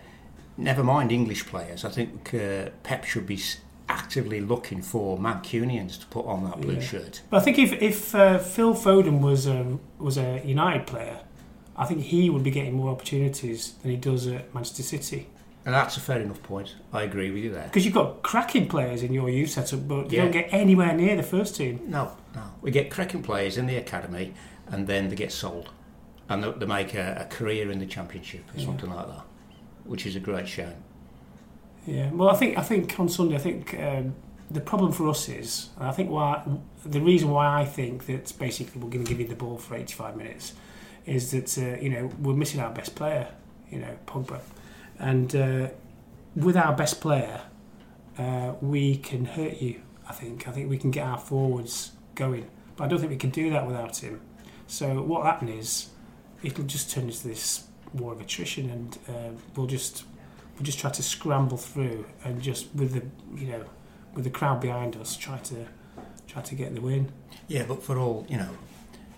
never 0.57 0.83
mind 0.83 1.11
English 1.11 1.45
players, 1.47 1.83
I 1.83 1.89
think 1.89 2.33
uh, 2.33 2.69
Pep 2.83 3.03
should 3.03 3.27
be 3.27 3.39
actively 3.89 4.39
looking 4.41 4.81
for 4.81 5.17
Mancunians 5.17 5.99
to 5.99 6.05
put 6.07 6.25
on 6.25 6.43
that 6.45 6.61
blue 6.61 6.75
Yeah. 6.75 6.79
shirt. 6.81 7.21
But 7.29 7.37
I 7.37 7.41
think 7.41 7.59
if 7.59 7.73
if 7.81 8.15
uh, 8.15 8.39
Phil 8.39 8.73
Foden 8.73 9.19
was 9.19 9.45
a 9.47 9.77
was 9.99 10.17
a 10.17 10.41
United 10.45 10.87
player, 10.87 11.19
I 11.75 11.85
think 11.85 12.01
he 12.03 12.29
would 12.29 12.43
be 12.43 12.51
getting 12.51 12.73
more 12.73 12.89
opportunities 12.91 13.73
than 13.81 13.91
he 13.91 13.97
does 13.97 14.27
at 14.27 14.53
Manchester 14.53 14.83
City. 14.83 15.27
And 15.65 15.73
that's 15.73 15.97
a 15.97 15.99
fair 15.99 16.21
enough 16.21 16.41
point. 16.43 16.75
I 16.93 17.01
agree 17.03 17.31
with 17.31 17.43
you 17.43 17.51
there. 17.51 17.63
Because 17.65 17.85
you've 17.85 17.93
got 17.95 18.21
cracking 18.21 18.67
players 18.67 19.01
in 19.01 19.11
your 19.13 19.29
youth 19.29 19.49
setup, 19.49 19.87
but 19.87 20.11
you 20.11 20.17
Yeah. 20.17 20.23
don't 20.23 20.31
get 20.31 20.47
anywhere 20.53 20.93
near 20.95 21.15
the 21.15 21.23
first 21.23 21.55
team. 21.55 21.79
No, 21.87 22.11
no. 22.35 22.43
We 22.61 22.69
get 22.71 22.91
cracking 22.91 23.23
players 23.23 23.57
in 23.57 23.65
the 23.65 23.75
academy 23.75 24.33
and 24.67 24.85
then 24.87 25.09
they 25.09 25.15
get 25.15 25.31
sold. 25.31 25.69
And 26.29 26.43
they, 26.43 26.51
they 26.51 26.65
make 26.65 26.93
a, 26.95 27.17
a 27.21 27.25
career 27.35 27.69
in 27.71 27.79
the 27.79 27.85
championship 27.85 28.43
or 28.53 28.59
Yeah. 28.59 28.65
something 28.65 28.89
like 28.89 29.07
that, 29.07 29.23
which 29.83 30.05
is 30.05 30.15
a 30.15 30.19
great 30.19 30.47
shame. 30.47 30.73
Yeah. 31.85 32.09
Well, 32.11 32.29
I 32.29 32.35
think 32.35 32.57
I 32.57 32.61
think 32.63 32.99
on 32.99 33.09
Sunday, 33.09 33.35
I 33.35 33.39
think 33.39 33.75
um, 33.79 34.15
the 34.49 34.61
problem 34.61 34.91
for 34.91 35.07
us 35.09 35.29
is, 35.29 35.69
and 35.77 35.87
I 35.87 35.91
think 35.91 36.09
why 36.09 36.43
the 36.83 36.99
reason 37.01 37.29
why 37.29 37.61
I 37.61 37.65
think 37.65 38.07
that 38.07 38.33
basically 38.39 38.81
we're 38.81 38.89
going 38.89 39.03
to 39.05 39.09
give 39.09 39.19
you 39.19 39.27
the 39.27 39.35
ball 39.35 39.57
for 39.57 39.75
85 39.75 40.17
minutes 40.17 40.53
is 41.05 41.29
that 41.31 41.55
uh, 41.59 41.79
you 41.79 41.89
know 41.89 42.11
we're 42.19 42.33
missing 42.33 42.59
our 42.59 42.71
best 42.71 42.95
player, 42.95 43.27
you 43.69 43.79
know 43.79 43.95
Pogba, 44.07 44.41
and 44.97 45.35
uh, 45.35 45.67
with 46.35 46.57
our 46.57 46.73
best 46.75 47.01
player, 47.01 47.41
uh, 48.17 48.53
we 48.61 48.97
can 48.97 49.25
hurt 49.25 49.61
you. 49.61 49.81
I 50.09 50.13
think 50.13 50.47
I 50.47 50.51
think 50.51 50.69
we 50.71 50.79
can 50.79 50.89
get 50.89 51.05
our 51.05 51.19
forwards 51.19 51.91
going, 52.15 52.49
but 52.77 52.85
I 52.85 52.87
don't 52.87 52.97
think 52.99 53.11
we 53.11 53.17
can 53.17 53.29
do 53.29 53.51
that 53.51 53.67
without 53.67 53.97
him. 53.97 54.21
So 54.65 55.03
what 55.03 55.23
happened 55.25 55.51
is 55.51 55.89
it'll 56.45 56.65
just 56.65 56.91
turn 56.91 57.05
into 57.05 57.27
this 57.27 57.67
war 57.93 58.13
of 58.13 58.21
attrition, 58.21 58.69
and 58.69 58.97
uh, 59.09 59.41
we'll 59.55 59.67
just 59.67 60.05
we'll 60.55 60.63
just 60.63 60.79
try 60.79 60.91
to 60.91 61.03
scramble 61.03 61.57
through 61.57 62.05
and 62.23 62.41
just 62.41 62.73
with 62.75 62.93
the 62.93 63.03
you 63.39 63.51
know 63.51 63.65
with 64.13 64.23
the 64.23 64.29
crowd 64.29 64.61
behind 64.61 64.95
us 64.95 65.17
try 65.17 65.37
to 65.39 65.65
try 66.27 66.41
to 66.41 66.55
get 66.55 66.73
the 66.73 66.81
win. 66.81 67.11
Yeah, 67.47 67.65
but 67.67 67.83
for 67.83 67.97
all, 67.97 68.25
you 68.29 68.37
know, 68.37 68.49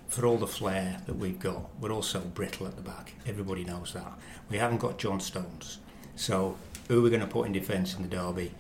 for 0.07 0.25
all 0.25 0.37
the 0.37 0.47
flair 0.47 1.01
that 1.05 1.15
we've 1.15 1.39
got, 1.39 1.69
we're 1.79 1.91
also 1.91 2.19
brittle 2.19 2.67
at 2.67 2.75
the 2.75 2.81
back. 2.81 3.13
Everybody 3.25 3.63
knows 3.63 3.93
that. 3.93 4.13
We 4.49 4.57
haven't 4.57 4.79
got 4.79 4.97
John 4.97 5.19
Stones. 5.19 5.79
So 6.15 6.57
who 6.87 6.99
are 6.99 7.01
we 7.01 7.09
going 7.09 7.21
to 7.21 7.27
put 7.27 7.45
in 7.45 7.53
defence 7.53 7.95
in 7.95 8.01
the 8.03 8.07
derby? 8.07 8.53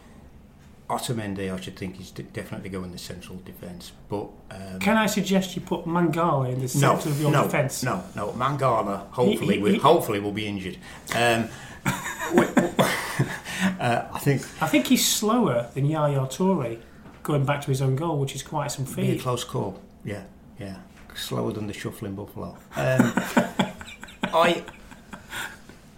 Otamendi, 0.89 1.53
I 1.53 1.59
should 1.59 1.75
think, 1.77 1.99
is 1.99 2.11
definitely 2.11 2.69
going 2.69 2.91
the 2.91 2.97
central 2.97 3.37
defence. 3.39 3.91
But 4.07 4.27
um, 4.51 4.79
Can 4.79 4.95
I 4.95 5.05
suggest 5.07 5.55
you 5.55 5.61
put 5.61 5.85
Mangala 5.85 6.47
in 6.47 6.55
the 6.55 6.61
no, 6.61 6.67
centre 6.97 7.09
of 7.09 7.19
your 7.19 7.31
no, 7.31 7.43
defence? 7.43 7.83
no, 7.83 8.03
no. 8.15 8.29
Mangala, 8.29 9.09
hopefully, 9.11 9.35
He- 9.47 9.53
he- 9.55 9.59
will, 9.59 9.71
he- 9.73 9.79
hopefully 9.79 10.19
will 10.21 10.31
be 10.31 10.47
injured. 10.47 10.77
Um, 11.13 11.49
we- 12.35 12.45
uh, 13.79 14.05
I 14.13 14.19
think 14.19 14.41
I 14.61 14.67
think 14.67 14.87
he's 14.87 15.05
slower 15.05 15.69
than 15.73 15.85
Yaya 15.85 16.21
Toure 16.27 16.79
going 17.23 17.43
back 17.45 17.61
to 17.61 17.67
his 17.67 17.81
own 17.81 17.95
goal, 17.97 18.17
which 18.19 18.33
is 18.35 18.41
quite 18.43 18.71
some 18.71 18.85
be 18.85 18.91
a 18.91 18.95
feat. 19.13 19.21
close 19.21 19.43
call. 19.43 19.81
Yeah, 20.05 20.23
yeah. 20.59 20.77
Slower 21.15 21.51
than 21.51 21.67
the 21.67 21.73
shuffling 21.73 22.15
buffalo. 22.15 22.57
Um, 22.77 23.13
I, 24.23 24.63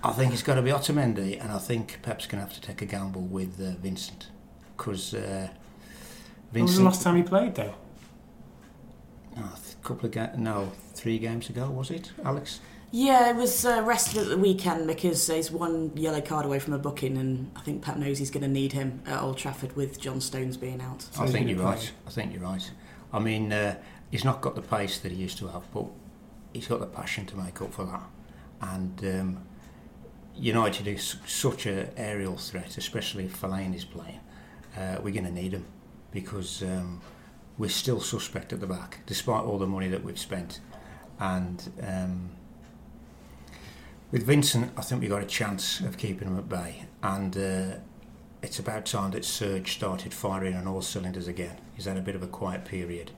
I 0.04 0.12
think 0.14 0.34
it's 0.34 0.42
got 0.44 0.56
to 0.56 0.62
be 0.62 0.72
Otamendi, 0.72 1.40
and 1.42 1.52
I 1.52 1.58
think 1.60 2.00
Pep's 2.02 2.26
going 2.26 2.42
to 2.42 2.48
have 2.48 2.56
to 2.56 2.62
take 2.62 2.82
a 2.82 2.86
gamble 2.86 3.22
with 3.22 3.60
uh, 3.60 3.76
Vincent 3.82 4.28
because 4.80 5.14
uh, 5.14 5.50
When 6.52 6.64
was 6.64 6.78
the 6.78 6.84
last 6.84 7.02
time 7.04 7.18
he 7.18 7.24
played 7.24 7.54
though? 7.56 7.76
oh, 9.38 9.56
a 9.82 9.86
couple 9.88 10.06
of 10.08 10.12
ga- 10.12 10.32
no, 10.38 10.72
three 10.94 11.20
games 11.20 11.50
ago 11.50 11.70
was 11.70 11.92
it, 11.92 12.12
Alex? 12.24 12.62
Yeah, 12.92 13.30
it 13.30 13.36
was 13.36 13.66
uh, 13.66 13.84
rested 13.86 14.24
at 14.24 14.30
the 14.30 14.38
weekend 14.38 14.88
because 14.88 15.28
he's 15.28 15.52
one 15.52 15.92
yellow 15.96 16.22
card 16.22 16.46
away 16.46 16.58
from 16.58 16.74
a 16.74 16.80
booking, 16.80 17.18
and 17.18 17.52
I 17.56 17.60
think 17.62 17.84
Pat 17.84 18.00
knows 18.00 18.18
he's 18.18 18.32
going 18.32 18.42
to 18.42 18.48
need 18.50 18.74
him 18.74 19.04
at 19.06 19.22
Old 19.22 19.38
Trafford 19.38 19.76
with 19.76 20.00
John 20.02 20.20
Stones 20.22 20.58
being 20.58 20.82
out. 20.82 21.04
So 21.04 21.22
I 21.24 21.28
think 21.28 21.48
you're 21.48 21.58
play. 21.58 21.66
right. 21.66 21.92
I 22.08 22.10
think 22.10 22.34
you're 22.34 22.42
right. 22.42 22.72
I 23.14 23.20
mean, 23.20 23.54
uh, 23.54 23.76
he's 24.10 24.24
not 24.26 24.42
got 24.42 24.56
the 24.56 24.64
pace 24.64 24.98
that 25.00 25.12
he 25.12 25.18
used 25.20 25.38
to 25.40 25.48
have, 25.50 25.72
but 25.72 25.86
he's 26.52 26.68
got 26.68 26.80
the 26.80 26.88
passion 26.88 27.28
to 27.28 27.36
make 27.38 27.62
up 27.62 27.74
for 27.74 27.86
that. 27.86 28.04
And 28.62 29.06
um, 29.20 29.44
United 30.36 30.88
is 30.88 31.18
such 31.28 31.68
an 31.68 31.92
aerial 31.96 32.38
threat, 32.38 32.76
especially 32.78 33.26
if 33.26 33.40
Fellaini 33.40 33.76
is 33.76 33.86
playing. 33.86 34.20
Uh, 34.78 34.98
we're 35.02 35.14
going 35.14 35.26
to 35.26 35.32
need 35.32 35.54
him 35.54 35.66
because 36.12 36.64
um, 36.64 37.02
we're 37.58 37.70
still 37.70 38.00
suspect 38.00 38.54
at 38.54 38.60
the 38.60 38.68
back, 38.68 39.00
despite 39.06 39.44
all 39.44 39.58
the 39.58 39.68
money 39.68 39.88
that 39.90 40.04
we've 40.04 40.20
spent. 40.20 40.60
And 41.20 41.70
um, 41.82 42.30
with 44.12 44.24
Vincent, 44.24 44.72
I 44.78 44.82
think 44.82 45.02
we 45.02 45.08
got 45.08 45.22
a 45.22 45.28
chance 45.28 45.82
of 45.82 45.98
keeping 45.98 46.28
him 46.28 46.38
at 46.38 46.50
bay. 46.50 46.86
And 47.04 47.38
uh, 47.38 47.76
it's 48.42 48.60
about 48.60 48.86
time 48.86 49.12
that 49.12 49.26
Serge 49.26 49.74
started 49.74 50.14
firing 50.14 50.56
on 50.56 50.68
all 50.68 50.82
cylinders 50.82 51.28
again. 51.28 51.58
He's 51.76 51.86
had 51.86 51.98
a 51.98 52.02
bit 52.02 52.16
of 52.16 52.24
a 52.24 52.28
quiet 52.28 52.66
period, 52.66 53.12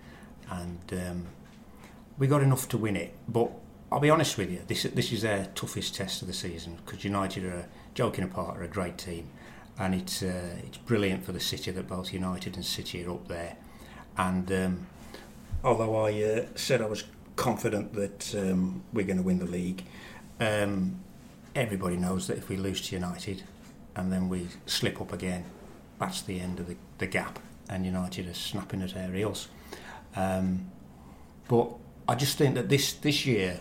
and 0.49 0.79
um, 0.91 1.27
we 2.17 2.27
got 2.27 2.41
enough 2.41 2.67
to 2.69 2.77
win 2.77 2.95
it. 2.95 3.13
But 3.27 3.51
I'll 3.91 3.99
be 3.99 4.09
honest 4.09 4.37
with 4.37 4.49
you, 4.49 4.61
this 4.67 4.83
this 4.83 5.11
is 5.11 5.21
their 5.21 5.47
toughest 5.53 5.95
test 5.95 6.21
of 6.21 6.27
the 6.27 6.33
season 6.33 6.79
because 6.85 7.03
United 7.03 7.45
are 7.45 7.67
joking 7.93 8.23
apart, 8.23 8.57
are 8.57 8.63
a 8.63 8.67
great 8.67 8.97
team, 8.97 9.29
and 9.81 9.95
it's 9.95 10.21
uh, 10.21 10.57
it's 10.67 10.77
brilliant 10.77 11.25
for 11.25 11.31
the 11.31 11.39
city 11.39 11.71
that 11.71 11.87
both 11.87 12.13
United 12.13 12.55
and 12.55 12.63
City 12.63 13.03
are 13.03 13.11
up 13.11 13.27
there. 13.27 13.57
And 14.15 14.51
um, 14.51 14.87
although 15.63 16.05
I 16.05 16.21
uh, 16.21 16.45
said 16.53 16.81
I 16.81 16.85
was 16.85 17.03
confident 17.35 17.93
that 17.93 18.35
um, 18.35 18.83
we're 18.93 19.05
going 19.05 19.17
to 19.17 19.23
win 19.23 19.39
the 19.39 19.45
league, 19.45 19.83
um, 20.39 20.99
everybody 21.55 21.97
knows 21.97 22.27
that 22.27 22.37
if 22.37 22.47
we 22.47 22.57
lose 22.57 22.81
to 22.89 22.95
United 22.95 23.41
and 23.95 24.11
then 24.13 24.29
we 24.29 24.49
slip 24.67 25.01
up 25.01 25.11
again, 25.13 25.45
that's 25.99 26.21
the 26.21 26.39
end 26.39 26.59
of 26.59 26.67
the, 26.67 26.75
the 26.99 27.07
gap, 27.07 27.39
and 27.67 27.83
United 27.83 28.27
are 28.27 28.35
snapping 28.35 28.83
at 28.83 28.95
our 28.95 29.11
heels. 29.11 29.47
Um, 30.15 30.69
but 31.47 31.69
I 32.07 32.13
just 32.13 32.37
think 32.37 32.53
that 32.53 32.69
this 32.69 32.93
this 32.93 33.25
year 33.25 33.59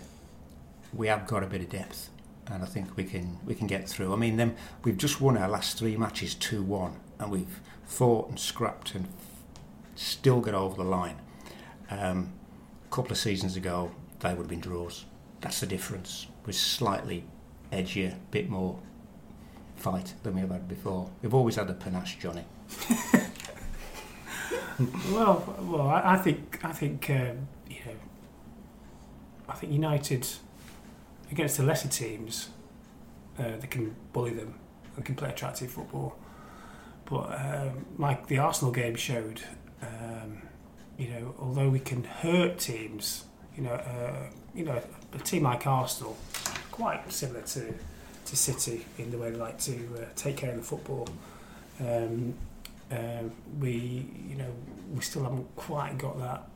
we 0.92 1.06
have 1.06 1.26
got 1.26 1.42
a 1.42 1.46
bit 1.46 1.62
of 1.62 1.70
depth, 1.70 2.10
and 2.50 2.62
I 2.62 2.66
think 2.66 2.96
we 2.96 3.04
can 3.04 3.38
we 3.44 3.54
can 3.54 3.66
get 3.66 3.88
through. 3.88 4.12
I 4.12 4.16
mean, 4.16 4.36
them 4.36 4.54
we've 4.84 4.98
just 4.98 5.20
won 5.20 5.36
our 5.36 5.48
last 5.48 5.78
three 5.78 5.96
matches 5.96 6.34
two 6.34 6.62
one, 6.62 6.96
and 7.18 7.30
we've 7.30 7.60
fought 7.84 8.28
and 8.28 8.38
scrapped 8.38 8.94
and 8.94 9.08
still 9.94 10.40
got 10.40 10.54
over 10.54 10.76
the 10.82 10.88
line. 10.88 11.16
Um, 11.90 12.32
a 12.86 12.94
couple 12.94 13.12
of 13.12 13.18
seasons 13.18 13.56
ago, 13.56 13.92
they 14.20 14.30
would 14.30 14.38
have 14.38 14.48
been 14.48 14.60
draws. 14.60 15.04
That's 15.40 15.60
the 15.60 15.66
difference. 15.66 16.26
We're 16.46 16.52
slightly 16.52 17.24
edgier, 17.72 18.14
a 18.14 18.18
bit 18.30 18.48
more 18.48 18.78
fight 19.76 20.14
than 20.22 20.34
we 20.34 20.40
have 20.40 20.50
had 20.50 20.68
before. 20.68 21.10
We've 21.22 21.34
always 21.34 21.56
had 21.56 21.68
the 21.68 21.74
panache, 21.74 22.18
Johnny. 22.18 22.44
well, 25.12 25.56
well, 25.60 25.88
I, 25.88 26.14
I 26.14 26.16
think 26.16 26.58
I 26.62 26.72
think 26.72 27.08
um, 27.10 27.48
you 27.68 27.80
know, 27.86 27.96
I 29.48 29.54
think 29.54 29.72
United 29.72 30.26
against 31.30 31.56
the 31.56 31.62
lesser 31.62 31.88
teams, 31.88 32.50
uh, 33.38 33.56
they 33.60 33.66
can 33.66 33.94
bully 34.12 34.32
them 34.32 34.54
and 34.96 35.04
can 35.04 35.14
play 35.14 35.30
attractive 35.30 35.70
football. 35.70 36.16
But 37.04 37.32
um, 37.40 37.86
like 37.98 38.26
the 38.28 38.38
Arsenal 38.38 38.72
game 38.72 38.94
showed, 38.94 39.42
um, 39.82 40.42
you 40.98 41.08
know, 41.08 41.34
although 41.38 41.68
we 41.68 41.80
can 41.80 42.04
hurt 42.04 42.58
teams, 42.58 43.24
you 43.56 43.62
know, 43.64 43.72
uh, 43.72 44.26
you 44.54 44.64
know, 44.64 44.80
a 45.12 45.18
team 45.18 45.44
like 45.44 45.66
Arsenal, 45.66 46.16
quite 46.70 47.10
similar 47.12 47.42
to 47.42 47.74
to 48.26 48.36
City 48.36 48.84
in 48.98 49.10
the 49.10 49.18
way 49.18 49.30
they 49.30 49.36
like 49.36 49.58
to 49.58 49.72
uh, 49.98 50.04
take 50.14 50.36
care 50.36 50.50
of 50.50 50.56
the 50.56 50.62
football. 50.62 51.08
Um, 51.80 52.34
uh, 52.92 53.22
we, 53.58 54.06
you 54.28 54.36
know, 54.36 54.52
we 54.94 55.00
still 55.00 55.22
haven't 55.22 55.54
quite 55.56 55.98
got 55.98 56.18
that 56.18 56.48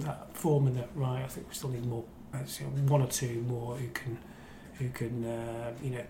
that 0.00 0.36
form 0.36 0.68
in 0.68 0.74
formula 0.74 0.88
right. 0.94 1.24
I 1.24 1.28
think 1.28 1.48
we 1.48 1.54
still 1.54 1.70
need 1.70 1.84
more, 1.84 2.04
one 2.32 3.02
or 3.02 3.06
two 3.06 3.42
more 3.48 3.76
who 3.76 3.88
can 3.88 4.18
who 4.74 4.88
can 4.90 5.24
uh, 5.24 5.72
you 5.82 5.90
know 5.90 6.04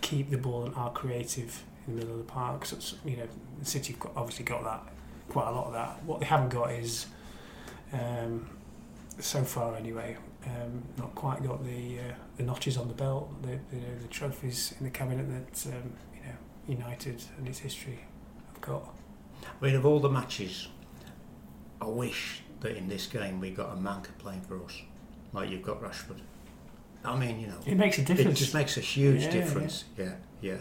keep 0.00 0.30
the 0.30 0.38
ball 0.38 0.64
and 0.64 0.74
are 0.74 0.90
creative 0.92 1.64
in 1.86 1.94
the 1.94 2.00
middle 2.00 2.20
of 2.20 2.26
the 2.26 2.32
park. 2.32 2.64
So, 2.64 2.96
you 3.04 3.16
know, 3.16 3.28
City 3.62 3.94
have 3.94 4.12
obviously 4.16 4.44
got 4.44 4.62
that 4.64 4.82
quite 5.28 5.48
a 5.48 5.52
lot 5.52 5.66
of 5.66 5.72
that. 5.74 6.02
What 6.04 6.20
they 6.20 6.26
haven't 6.26 6.50
got 6.50 6.70
is 6.72 7.06
um, 7.92 8.48
so 9.18 9.42
far 9.42 9.76
anyway. 9.76 10.16
Um, 10.46 10.82
not 10.96 11.14
quite 11.14 11.42
got 11.42 11.64
the 11.64 11.98
uh, 11.98 12.14
the 12.36 12.44
notches 12.44 12.76
on 12.76 12.88
the 12.88 12.94
belt, 12.94 13.30
the 13.42 13.50
you 13.50 13.80
know, 13.80 13.98
the 14.00 14.08
trophies 14.08 14.74
in 14.78 14.84
the 14.84 14.90
cabinet 14.90 15.26
that 15.28 15.74
um, 15.74 15.92
you 16.14 16.20
know 16.76 16.84
United 16.84 17.22
and 17.36 17.48
its 17.48 17.58
history 17.58 17.98
have 18.52 18.60
got. 18.60 18.94
I 19.60 19.64
mean, 19.64 19.74
of 19.74 19.84
all 19.84 20.00
the 20.00 20.08
matches, 20.08 20.68
I 21.80 21.86
wish 21.86 22.42
that 22.60 22.76
in 22.76 22.88
this 22.88 23.06
game 23.06 23.40
we 23.40 23.50
got 23.50 23.72
a 23.72 23.76
Manca 23.76 24.10
playing 24.18 24.42
for 24.42 24.62
us, 24.64 24.80
like 25.32 25.50
you've 25.50 25.62
got 25.62 25.82
Rashford. 25.82 26.20
I 27.04 27.16
mean, 27.16 27.40
you 27.40 27.46
know, 27.46 27.58
It 27.66 27.76
makes 27.76 27.98
a 27.98 28.02
difference. 28.02 28.38
it 28.38 28.42
just 28.44 28.54
makes 28.54 28.76
a 28.76 28.80
huge 28.80 29.22
Yeah, 29.24 29.30
difference. 29.30 29.84
Yeah, 29.96 30.14
yeah. 30.40 30.56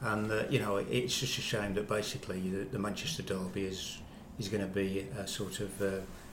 And 0.00 0.30
uh, 0.30 0.44
you 0.50 0.60
know, 0.60 0.76
it's 0.76 1.18
just 1.18 1.38
a 1.38 1.40
shame 1.40 1.74
that 1.74 1.88
basically 1.88 2.40
the, 2.40 2.64
the 2.64 2.78
Manchester 2.78 3.22
Derby 3.22 3.64
is 3.64 3.98
is 4.38 4.48
going 4.48 4.60
to 4.62 4.68
be 4.72 5.06
a 5.18 5.26
sort 5.26 5.58
of 5.60 5.82
uh, 5.82 5.86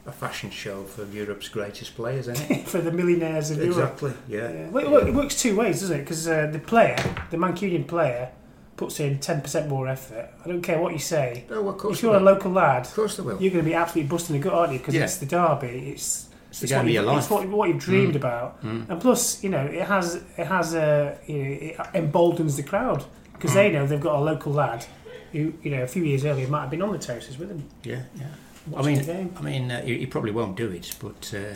a 0.06 0.12
fashion 0.12 0.52
show 0.52 0.84
for 0.84 1.04
Europe's 1.06 1.50
greatest 1.50 1.96
players, 1.96 2.28
isn't 2.28 2.52
it? 2.52 2.68
for 2.74 2.80
the 2.80 2.92
millionaires 2.92 3.50
of 3.50 3.58
Europe. 3.58 3.72
exactly. 3.94 4.14
Yeah. 4.30 4.52
Yeah. 4.52 4.70
Well, 4.70 4.98
it, 4.98 5.08
it 5.08 5.14
works 5.16 5.42
two 5.42 5.56
ways, 5.56 5.80
doesn't 5.80 5.96
it? 5.98 6.04
Because 6.04 6.28
uh, 6.28 6.48
the 6.52 6.60
player, 6.60 6.96
the 7.32 7.38
Mancunian 7.38 7.88
player, 7.88 8.30
puts 8.78 9.00
in 9.00 9.18
ten 9.20 9.42
percent 9.42 9.68
more 9.70 9.88
effort. 9.88 10.30
I 10.44 10.48
don't 10.48 10.62
care 10.62 10.80
what 10.80 10.94
you 10.94 11.00
say. 11.00 11.46
Oh, 11.50 11.68
of 11.70 11.78
course. 11.80 11.98
If 11.98 12.04
you're 12.04 12.16
a 12.18 12.20
local 12.20 12.52
lad, 12.52 12.86
of 12.86 12.94
course 12.94 13.18
they 13.18 13.24
will. 13.24 13.42
you're 13.42 13.52
going 13.54 13.64
to 13.66 13.70
be 13.70 13.74
absolutely 13.74 14.10
busting 14.10 14.36
a 14.36 14.40
gut, 14.40 14.54
aren't 14.54 14.74
you? 14.74 14.80
Because 14.80 14.94
Yeah. 14.94 15.06
it's 15.06 15.18
the 15.18 15.26
derby. 15.26 15.90
It's 15.94 16.30
It's 16.64 16.72
it's 16.72 16.72
what, 16.74 16.88
your 16.88 17.04
it's 17.04 17.30
life. 17.30 17.32
what, 17.32 17.48
what 17.50 17.70
you've 17.70 17.80
dreamed 17.80 18.14
Mm. 18.14 18.18
about. 18.18 18.64
Mm. 18.64 18.90
And 18.90 19.02
plus, 19.02 19.44
you 19.44 19.50
know, 19.50 19.66
it 19.66 19.84
has 19.88 20.16
it 20.38 20.48
has 20.48 20.74
a 20.74 21.18
you 21.28 21.38
know, 21.38 21.50
it 21.52 21.78
emboldens 21.94 22.56
the 22.58 22.64
crowd 22.64 23.04
because 23.34 23.52
Mm. 23.52 23.56
they 23.56 23.72
know 23.72 23.86
they've 23.88 24.00
got 24.00 24.16
a 24.16 24.22
local 24.24 24.54
lad 24.54 24.86
who 25.32 25.54
you 25.64 25.72
know 25.72 25.84
a 25.84 25.88
few 25.88 26.04
years 26.04 26.24
earlier 26.26 26.48
might 26.48 26.62
have 26.62 26.70
been 26.70 26.82
on 26.82 26.92
the 26.92 26.98
terraces 27.00 27.38
with 27.38 27.50
them. 27.50 27.64
Yeah, 27.84 28.04
yeah. 28.16 28.28
I 28.76 28.82
mean, 28.82 28.98
the 29.00 29.04
game. 29.04 29.34
I 29.38 29.42
mean, 29.42 29.70
uh, 29.72 29.82
he, 29.84 29.98
he 30.00 30.06
probably 30.06 30.32
won't 30.32 30.56
do 30.56 30.70
it, 30.72 30.96
but 31.00 31.34
uh, 31.36 31.56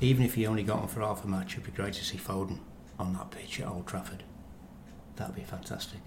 even 0.00 0.24
if 0.24 0.34
he 0.34 0.46
only 0.46 0.62
got 0.62 0.78
on 0.80 0.88
for 0.88 1.00
half 1.00 1.24
a 1.24 1.28
match, 1.28 1.52
it'd 1.54 1.64
be 1.64 1.72
great 1.72 1.94
to 1.94 2.04
see 2.04 2.16
Foden 2.18 2.58
on 2.98 3.12
that 3.14 3.30
pitch 3.30 3.60
at 3.60 3.66
Old 3.68 3.86
Trafford. 3.86 4.22
That'd 5.16 5.34
be 5.34 5.42
fantastic. 5.42 5.98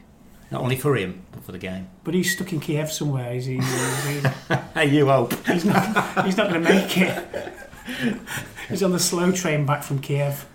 Not 0.52 0.62
only 0.62 0.76
for 0.78 0.96
him, 0.98 1.24
but 1.32 1.44
for 1.44 1.52
the 1.54 1.58
game. 1.58 1.88
But 2.04 2.14
he's 2.14 2.34
stuck 2.34 2.52
in 2.54 2.60
Kiev 2.60 2.92
somewhere. 2.92 3.34
Is 3.34 3.46
he? 3.46 3.58
Is 3.60 4.04
he 4.06 4.56
Hey, 4.74 4.86
you 4.90 5.06
hope. 5.08 5.34
he's 5.48 5.66
not. 5.66 6.26
He's 6.26 6.36
not 6.38 6.50
going 6.50 6.64
to 6.64 6.70
make 6.74 6.98
it. 6.98 7.54
He's 8.70 8.84
on 8.84 8.92
the 8.92 9.00
slow 9.00 9.32
train 9.32 9.66
back 9.66 9.84
from 9.84 10.00
Kiev. 10.00 10.46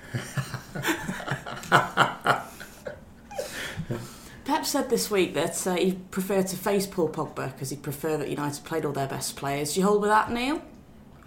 Pep 4.45 4.65
said 4.65 4.89
this 4.89 5.11
week 5.11 5.35
that 5.35 5.67
uh, 5.67 5.75
he 5.75 5.93
preferred 6.11 6.47
to 6.49 6.57
face 6.57 6.87
Paul 6.87 7.09
Pogba 7.09 7.53
because 7.53 7.71
he'd 7.71 7.83
prefer 7.83 8.17
that 8.17 8.29
United 8.29 8.65
played 8.65 8.85
all 8.85 8.93
their 8.93 9.09
best 9.09 9.37
players. 9.37 9.75
Do 9.75 9.81
you 9.81 9.87
hold 9.87 10.03
with 10.03 10.11
that, 10.11 10.31
Neil? 10.31 10.63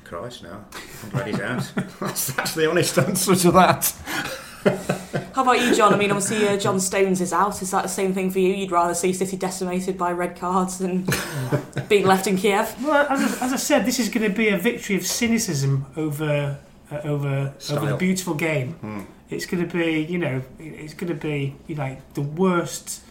Christ, 0.06 0.44
no. 0.44 0.64
I'm 1.04 1.10
glad 1.10 1.28
he's 1.28 1.40
out. 1.40 1.72
that's, 2.00 2.28
that's 2.34 2.56
the 2.56 2.70
honest 2.70 2.98
answer 2.98 3.36
to 3.36 3.52
that. 3.52 4.96
How 5.40 5.44
about 5.44 5.62
you, 5.62 5.74
John? 5.74 5.94
I 5.94 5.98
mean, 5.98 6.12
obviously, 6.12 6.46
uh, 6.46 6.58
John 6.58 6.82
Stones 6.82 7.22
is 7.22 7.32
out. 7.32 7.62
Is 7.62 7.72
that 7.72 7.84
the 7.84 7.88
same 7.88 8.14
thing 8.14 8.30
for 8.30 8.40
you? 8.40 8.54
You'd 8.54 8.72
rather 8.72 8.94
see 8.94 9.14
City 9.14 9.38
decimated 9.38 9.98
by 9.98 10.12
red 10.12 10.36
cards 10.36 10.80
than 10.80 11.08
being 11.88 12.06
left 12.06 12.28
in 12.28 12.36
Kiev? 12.36 12.76
Well, 12.84 13.08
as 13.10 13.42
I, 13.42 13.46
as 13.46 13.54
I 13.54 13.56
said, 13.56 13.86
this 13.86 14.00
is 14.00 14.10
going 14.10 14.30
to 14.30 14.38
be 14.38 14.50
a 14.50 14.58
victory 14.58 14.98
of 14.98 15.08
cynicism 15.08 15.86
over 15.96 16.60
uh, 16.92 16.96
over 17.06 17.54
over 17.72 17.86
the 17.86 17.96
beautiful 17.96 18.34
game. 18.34 18.74
Hmm. 18.74 19.04
It's 19.30 19.46
going 19.46 19.66
to 19.66 19.78
be, 19.78 20.02
you 20.02 20.18
know, 20.18 20.42
it's 20.60 20.94
going 20.94 21.08
to 21.08 21.16
be 21.16 21.56
you 21.68 21.76
know, 21.76 21.84
like 21.84 22.16
the 22.16 22.22
worst, 22.22 23.02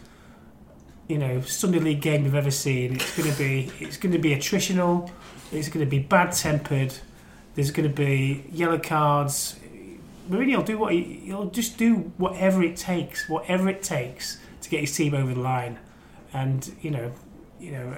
you 1.07 1.17
know, 1.17 1.41
Sunday 1.41 1.79
league 1.79 2.01
game 2.01 2.25
we've 2.25 2.35
ever 2.35 2.51
seen. 2.51 2.97
It's 2.97 3.17
going 3.17 3.31
to 3.31 3.37
be, 3.39 3.71
it's 3.79 3.97
going 3.97 4.13
to 4.13 4.19
be 4.19 4.35
attritional. 4.35 5.09
It's 5.51 5.67
going 5.67 5.83
to 5.83 5.89
be 5.89 5.97
bad 5.97 6.33
tempered. 6.33 6.93
There's 7.55 7.71
going 7.71 7.89
to 7.89 7.95
be 7.95 8.45
yellow 8.51 8.77
cards. 8.77 9.55
Mourinho 10.29 10.57
will 10.57 10.63
do 10.63 10.77
what 10.77 10.93
he, 10.93 11.03
he'll 11.25 11.49
just 11.49 11.77
do 11.77 12.11
whatever 12.17 12.61
it 12.61 12.77
takes, 12.77 13.27
whatever 13.27 13.67
it 13.67 13.81
takes 13.81 14.39
to 14.61 14.69
get 14.69 14.81
his 14.81 14.95
team 14.95 15.13
over 15.13 15.33
the 15.33 15.39
line. 15.39 15.79
And 16.33 16.71
you 16.81 16.91
know, 16.91 17.11
you 17.59 17.71
know, 17.71 17.97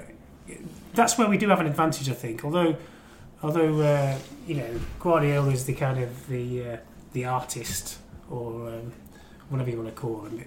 that's 0.94 1.18
where 1.18 1.28
we 1.28 1.36
do 1.36 1.48
have 1.48 1.60
an 1.60 1.66
advantage, 1.66 2.08
I 2.08 2.14
think. 2.14 2.44
Although, 2.44 2.76
although 3.42 3.80
uh, 3.80 4.18
you 4.46 4.54
know, 4.54 4.80
Guardiola 4.98 5.50
is 5.50 5.66
the 5.66 5.74
kind 5.74 6.02
of 6.02 6.26
the 6.28 6.72
uh, 6.72 6.76
the 7.12 7.26
artist 7.26 7.98
or 8.30 8.68
um, 8.68 8.92
whatever 9.50 9.70
you 9.70 9.76
want 9.76 9.94
to 9.94 10.00
call 10.00 10.22
him. 10.22 10.44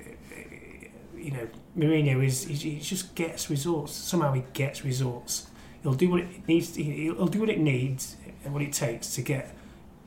You 1.16 1.32
know, 1.32 1.48
Mourinho 1.78 2.24
is 2.24 2.44
he, 2.44 2.80
just 2.80 3.16
gets 3.16 3.50
results. 3.50 3.94
Somehow 3.94 4.34
he 4.34 4.44
gets 4.54 4.84
results. 4.84 5.48
He'll 5.84 5.94
do 5.94 6.10
what 6.10 6.22
it 6.22 6.48
needs. 6.48 6.76
He'll 6.76 7.28
do 7.28 7.40
what 7.40 7.50
it 7.50 7.60
needs 7.60 8.16
and 8.44 8.54
what 8.54 8.64
it 8.64 8.74
takes 8.74 9.14
to 9.16 9.22
get 9.22 9.56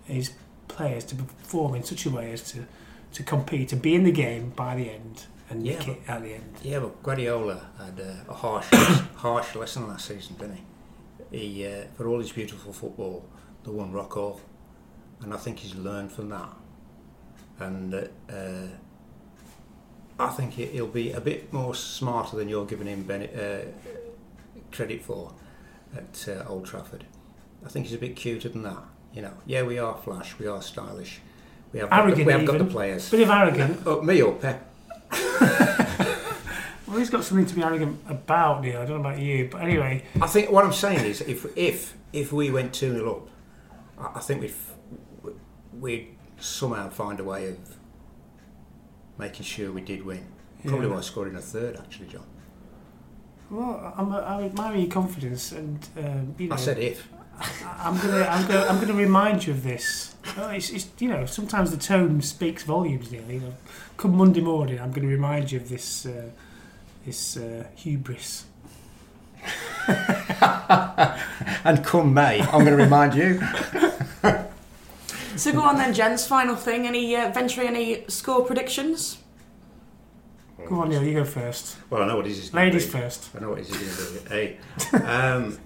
his 0.05 0.33
players 0.69 1.05
to 1.05 1.15
perform 1.17 1.75
in 1.75 1.83
such 1.83 2.07
a 2.07 2.11
way 2.11 2.33
as 2.33 2.43
to 2.53 2.67
to 3.13 3.23
compete 3.23 3.73
and 3.73 3.81
be 3.81 3.95
in 3.95 4.05
the 4.05 4.13
game 4.13 4.51
by 4.51 4.77
the 4.77 4.91
end 4.91 5.27
and 5.51 5.67
Yeah, 5.67 5.81
it 5.83 5.99
at 6.07 6.23
the 6.23 6.35
end. 6.35 6.55
Yeah, 6.63 6.81
but 6.81 7.03
Guardiola 7.03 7.63
had 7.79 7.99
uh, 8.01 8.31
a 8.31 8.35
harsh, 8.35 8.67
harsh 9.17 9.55
lesson 9.55 9.89
last 9.89 10.07
season, 10.07 10.37
didn't 10.37 10.59
he? 11.31 11.39
He, 11.39 11.67
uh, 11.67 11.85
for 11.97 12.07
all 12.07 12.19
his 12.19 12.33
beautiful 12.33 12.73
football, 12.73 13.25
the 13.65 13.71
one 13.71 13.93
rock 13.93 14.17
all, 14.17 14.41
and 15.23 15.33
I 15.33 15.39
think 15.39 15.59
he's 15.61 15.75
learned 15.75 16.13
from 16.13 16.29
that. 16.29 16.51
And 17.61 17.95
uh, 17.95 18.69
I 20.19 20.29
think 20.29 20.53
he- 20.55 20.67
he'll 20.67 20.87
be 20.87 21.13
a 21.13 21.21
bit 21.21 21.53
more 21.53 21.75
smarter 21.75 22.37
than 22.37 22.49
you're 22.49 22.67
giving 22.67 22.87
him 22.87 23.07
uh, 23.11 23.59
credit 24.71 25.03
for 25.03 25.33
at 25.97 26.27
uh, 26.29 26.45
Old 26.47 26.67
Trafford. 26.67 27.05
I 27.65 27.69
think 27.69 27.87
he's 27.87 27.95
a 27.95 27.99
bit 27.99 28.17
cuter 28.17 28.49
than 28.51 28.63
that. 28.65 28.83
You 29.13 29.23
know, 29.23 29.33
yeah, 29.47 29.63
we 29.63 29.79
are 29.79 29.97
flash, 29.97 30.39
we 30.39 30.47
are 30.47 30.61
stylish, 30.63 31.21
we 31.73 31.81
have 31.81 31.91
got 31.91 31.97
the, 31.97 32.03
Arrogant 32.03 32.27
we 32.27 32.33
have 32.33 32.47
got 32.47 32.59
the 32.59 32.65
players. 32.65 33.11
Bit 33.11 33.21
of 33.23 33.31
arrogant. 33.31 33.83
Oh, 33.87 34.03
me 34.03 34.23
or 34.23 34.35
Pep? 34.35 34.65
Well, 36.87 36.97
he's 36.97 37.11
got 37.11 37.23
something 37.23 37.45
to 37.45 37.55
be 37.55 37.63
arrogant 37.63 38.01
about, 38.09 38.63
Neil. 38.63 38.81
I 38.81 38.87
don't 38.87 39.03
know 39.03 39.09
about 39.11 39.19
you, 39.21 39.49
but 39.53 39.61
anyway, 39.61 40.05
I 40.23 40.27
think 40.27 40.51
what 40.51 40.65
I'm 40.65 40.73
saying 40.73 41.05
is, 41.05 41.21
if 41.21 41.45
if 41.55 41.95
if 42.15 42.33
we 42.33 42.51
went 42.51 42.73
two 42.73 42.93
0 42.95 43.11
up, 43.15 43.29
I, 44.15 44.19
I 44.19 44.21
think 44.23 44.41
we'd 44.41 44.55
we'd 45.79 46.17
somehow 46.39 46.89
find 46.89 47.21
a 47.21 47.25
way 47.25 47.47
of 47.51 47.59
making 49.19 49.45
sure 49.45 49.71
we 49.71 49.83
did 49.83 50.03
win. 50.03 50.25
Probably 50.65 50.89
Yeah. 50.89 50.95
why 50.95 51.01
scoring 51.03 51.37
a 51.37 51.43
third, 51.43 51.77
actually, 51.77 52.07
John. 52.07 52.25
Well, 53.51 53.93
I'm, 53.95 54.11
I 54.13 54.45
admire 54.45 54.75
your 54.77 54.91
confidence, 54.91 55.53
and 55.53 55.87
um, 55.99 56.35
you 56.39 56.49
know, 56.49 56.55
I 56.55 56.59
said 56.59 56.79
if. 56.79 57.07
I'm 57.81 57.97
gonna, 57.99 58.23
I'm 58.23 58.47
gonna, 58.47 58.67
I'm 58.67 58.81
gonna 58.81 58.95
remind 58.95 59.47
you 59.47 59.53
of 59.53 59.63
this. 59.63 60.15
Oh, 60.37 60.49
it's, 60.51 60.71
it's, 60.71 60.89
you 60.99 61.09
know, 61.09 61.27
sometimes 61.27 61.71
the 61.71 61.77
tone 61.77 62.21
speaks 62.21 62.63
volumes. 62.65 63.11
Neil. 63.11 63.23
You 63.31 63.41
know, 63.41 63.55
come 63.97 64.17
Monday 64.17 64.41
morning, 64.41 64.81
I'm 64.81 64.91
going 64.91 65.03
to 65.07 65.13
remind 65.13 65.51
you 65.53 65.59
of 65.59 65.69
this, 65.69 66.07
uh, 66.07 66.31
this 67.07 67.37
uh, 67.37 67.65
hubris. 67.75 68.45
And 71.65 71.85
come 71.85 72.15
May, 72.15 72.41
I'm 72.41 72.65
going 72.65 72.77
to 72.77 72.83
remind 72.83 73.15
you. 73.15 73.41
So 75.37 75.53
go 75.53 75.61
on 75.61 75.77
then, 75.77 75.93
Jen's 75.95 76.27
Final 76.27 76.57
thing. 76.57 76.87
Any 76.87 77.15
uh, 77.15 77.31
venturing 77.31 77.69
any 77.69 78.05
score 78.09 78.45
predictions? 78.45 79.19
Go 80.69 80.81
on, 80.81 80.89
Neil, 80.89 81.03
you 81.05 81.15
go 81.15 81.25
first. 81.25 81.77
Well, 81.91 82.03
I 82.03 82.07
know 82.07 82.17
what 82.17 82.27
he's. 82.27 82.39
is. 82.39 82.51
gonna 82.51 82.65
Ladies 82.65 82.87
be. 82.87 82.93
first. 82.93 83.31
I 83.37 83.41
know 83.41 83.51
what 83.51 83.59
he's 83.59 83.71
is 83.71 83.97
going 83.97 84.25
to 84.25 84.31
be. 84.31 84.35
Hey, 84.35 85.05
um, 85.05 85.59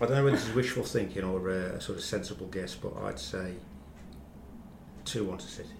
I 0.00 0.04
don't 0.06 0.16
know 0.16 0.24
whether 0.24 0.36
this 0.36 0.46
is 0.48 0.54
wishful 0.54 0.82
thinking 0.84 1.24
or 1.24 1.48
uh, 1.50 1.52
a 1.76 1.80
sort 1.80 1.98
of 1.98 2.04
sensible 2.04 2.46
guess, 2.48 2.74
but 2.74 2.94
I'd 3.04 3.18
say 3.18 3.54
two-one 5.04 5.38
to 5.38 5.46
City. 5.46 5.70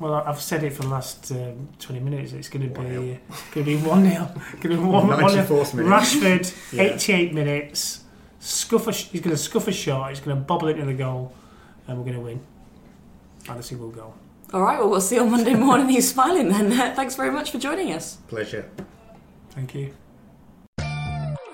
Well, 0.00 0.14
I- 0.14 0.22
I've 0.28 0.40
said 0.40 0.64
it 0.64 0.72
for 0.72 0.82
the 0.82 0.88
last 0.88 1.30
um, 1.30 1.68
20 1.78 2.00
minutes. 2.00 2.32
It's 2.32 2.48
going 2.48 2.62
to 2.72 2.80
be 2.80 2.86
1-0. 2.88 3.14
uh, 3.14 3.18
going 3.52 3.54
to 3.54 3.62
be 3.64 3.76
one 3.76 4.08
0 4.10 4.28
Going 4.60 4.60
to 4.62 4.68
be 4.68 4.76
one 4.76 5.06
94th 5.08 5.74
minute. 5.74 5.90
Rashford, 5.90 6.72
Yeah. 6.72 6.94
88 6.94 7.34
minutes. 7.34 8.04
Scuff 8.40 8.86
a, 8.88 8.92
he's 8.92 9.20
going 9.20 9.36
to 9.36 9.40
scuff 9.42 9.68
a 9.68 9.72
shot. 9.72 10.08
He's 10.10 10.20
going 10.20 10.36
to 10.36 10.42
bobble 10.42 10.68
it 10.68 10.72
into 10.78 10.86
the 10.86 10.94
goal, 10.94 11.32
and 11.86 11.98
we're 11.98 12.04
going 12.04 12.16
to 12.16 12.22
win. 12.22 12.40
And 13.48 13.60
a 13.60 13.62
single 13.62 13.90
goal. 13.90 14.14
All 14.52 14.62
right. 14.62 14.78
Well, 14.80 14.88
we'll 14.90 15.00
see 15.00 15.16
you 15.16 15.22
on 15.22 15.30
Monday 15.30 15.54
morning. 15.54 15.88
He's 15.90 16.10
smiling 16.10 16.48
then. 16.48 16.70
Thanks 16.96 17.14
very 17.14 17.30
much 17.30 17.50
for 17.52 17.58
joining 17.58 17.92
us. 17.92 18.16
Pleasure. 18.28 18.68
Thank 19.50 19.74
you. 19.74 19.94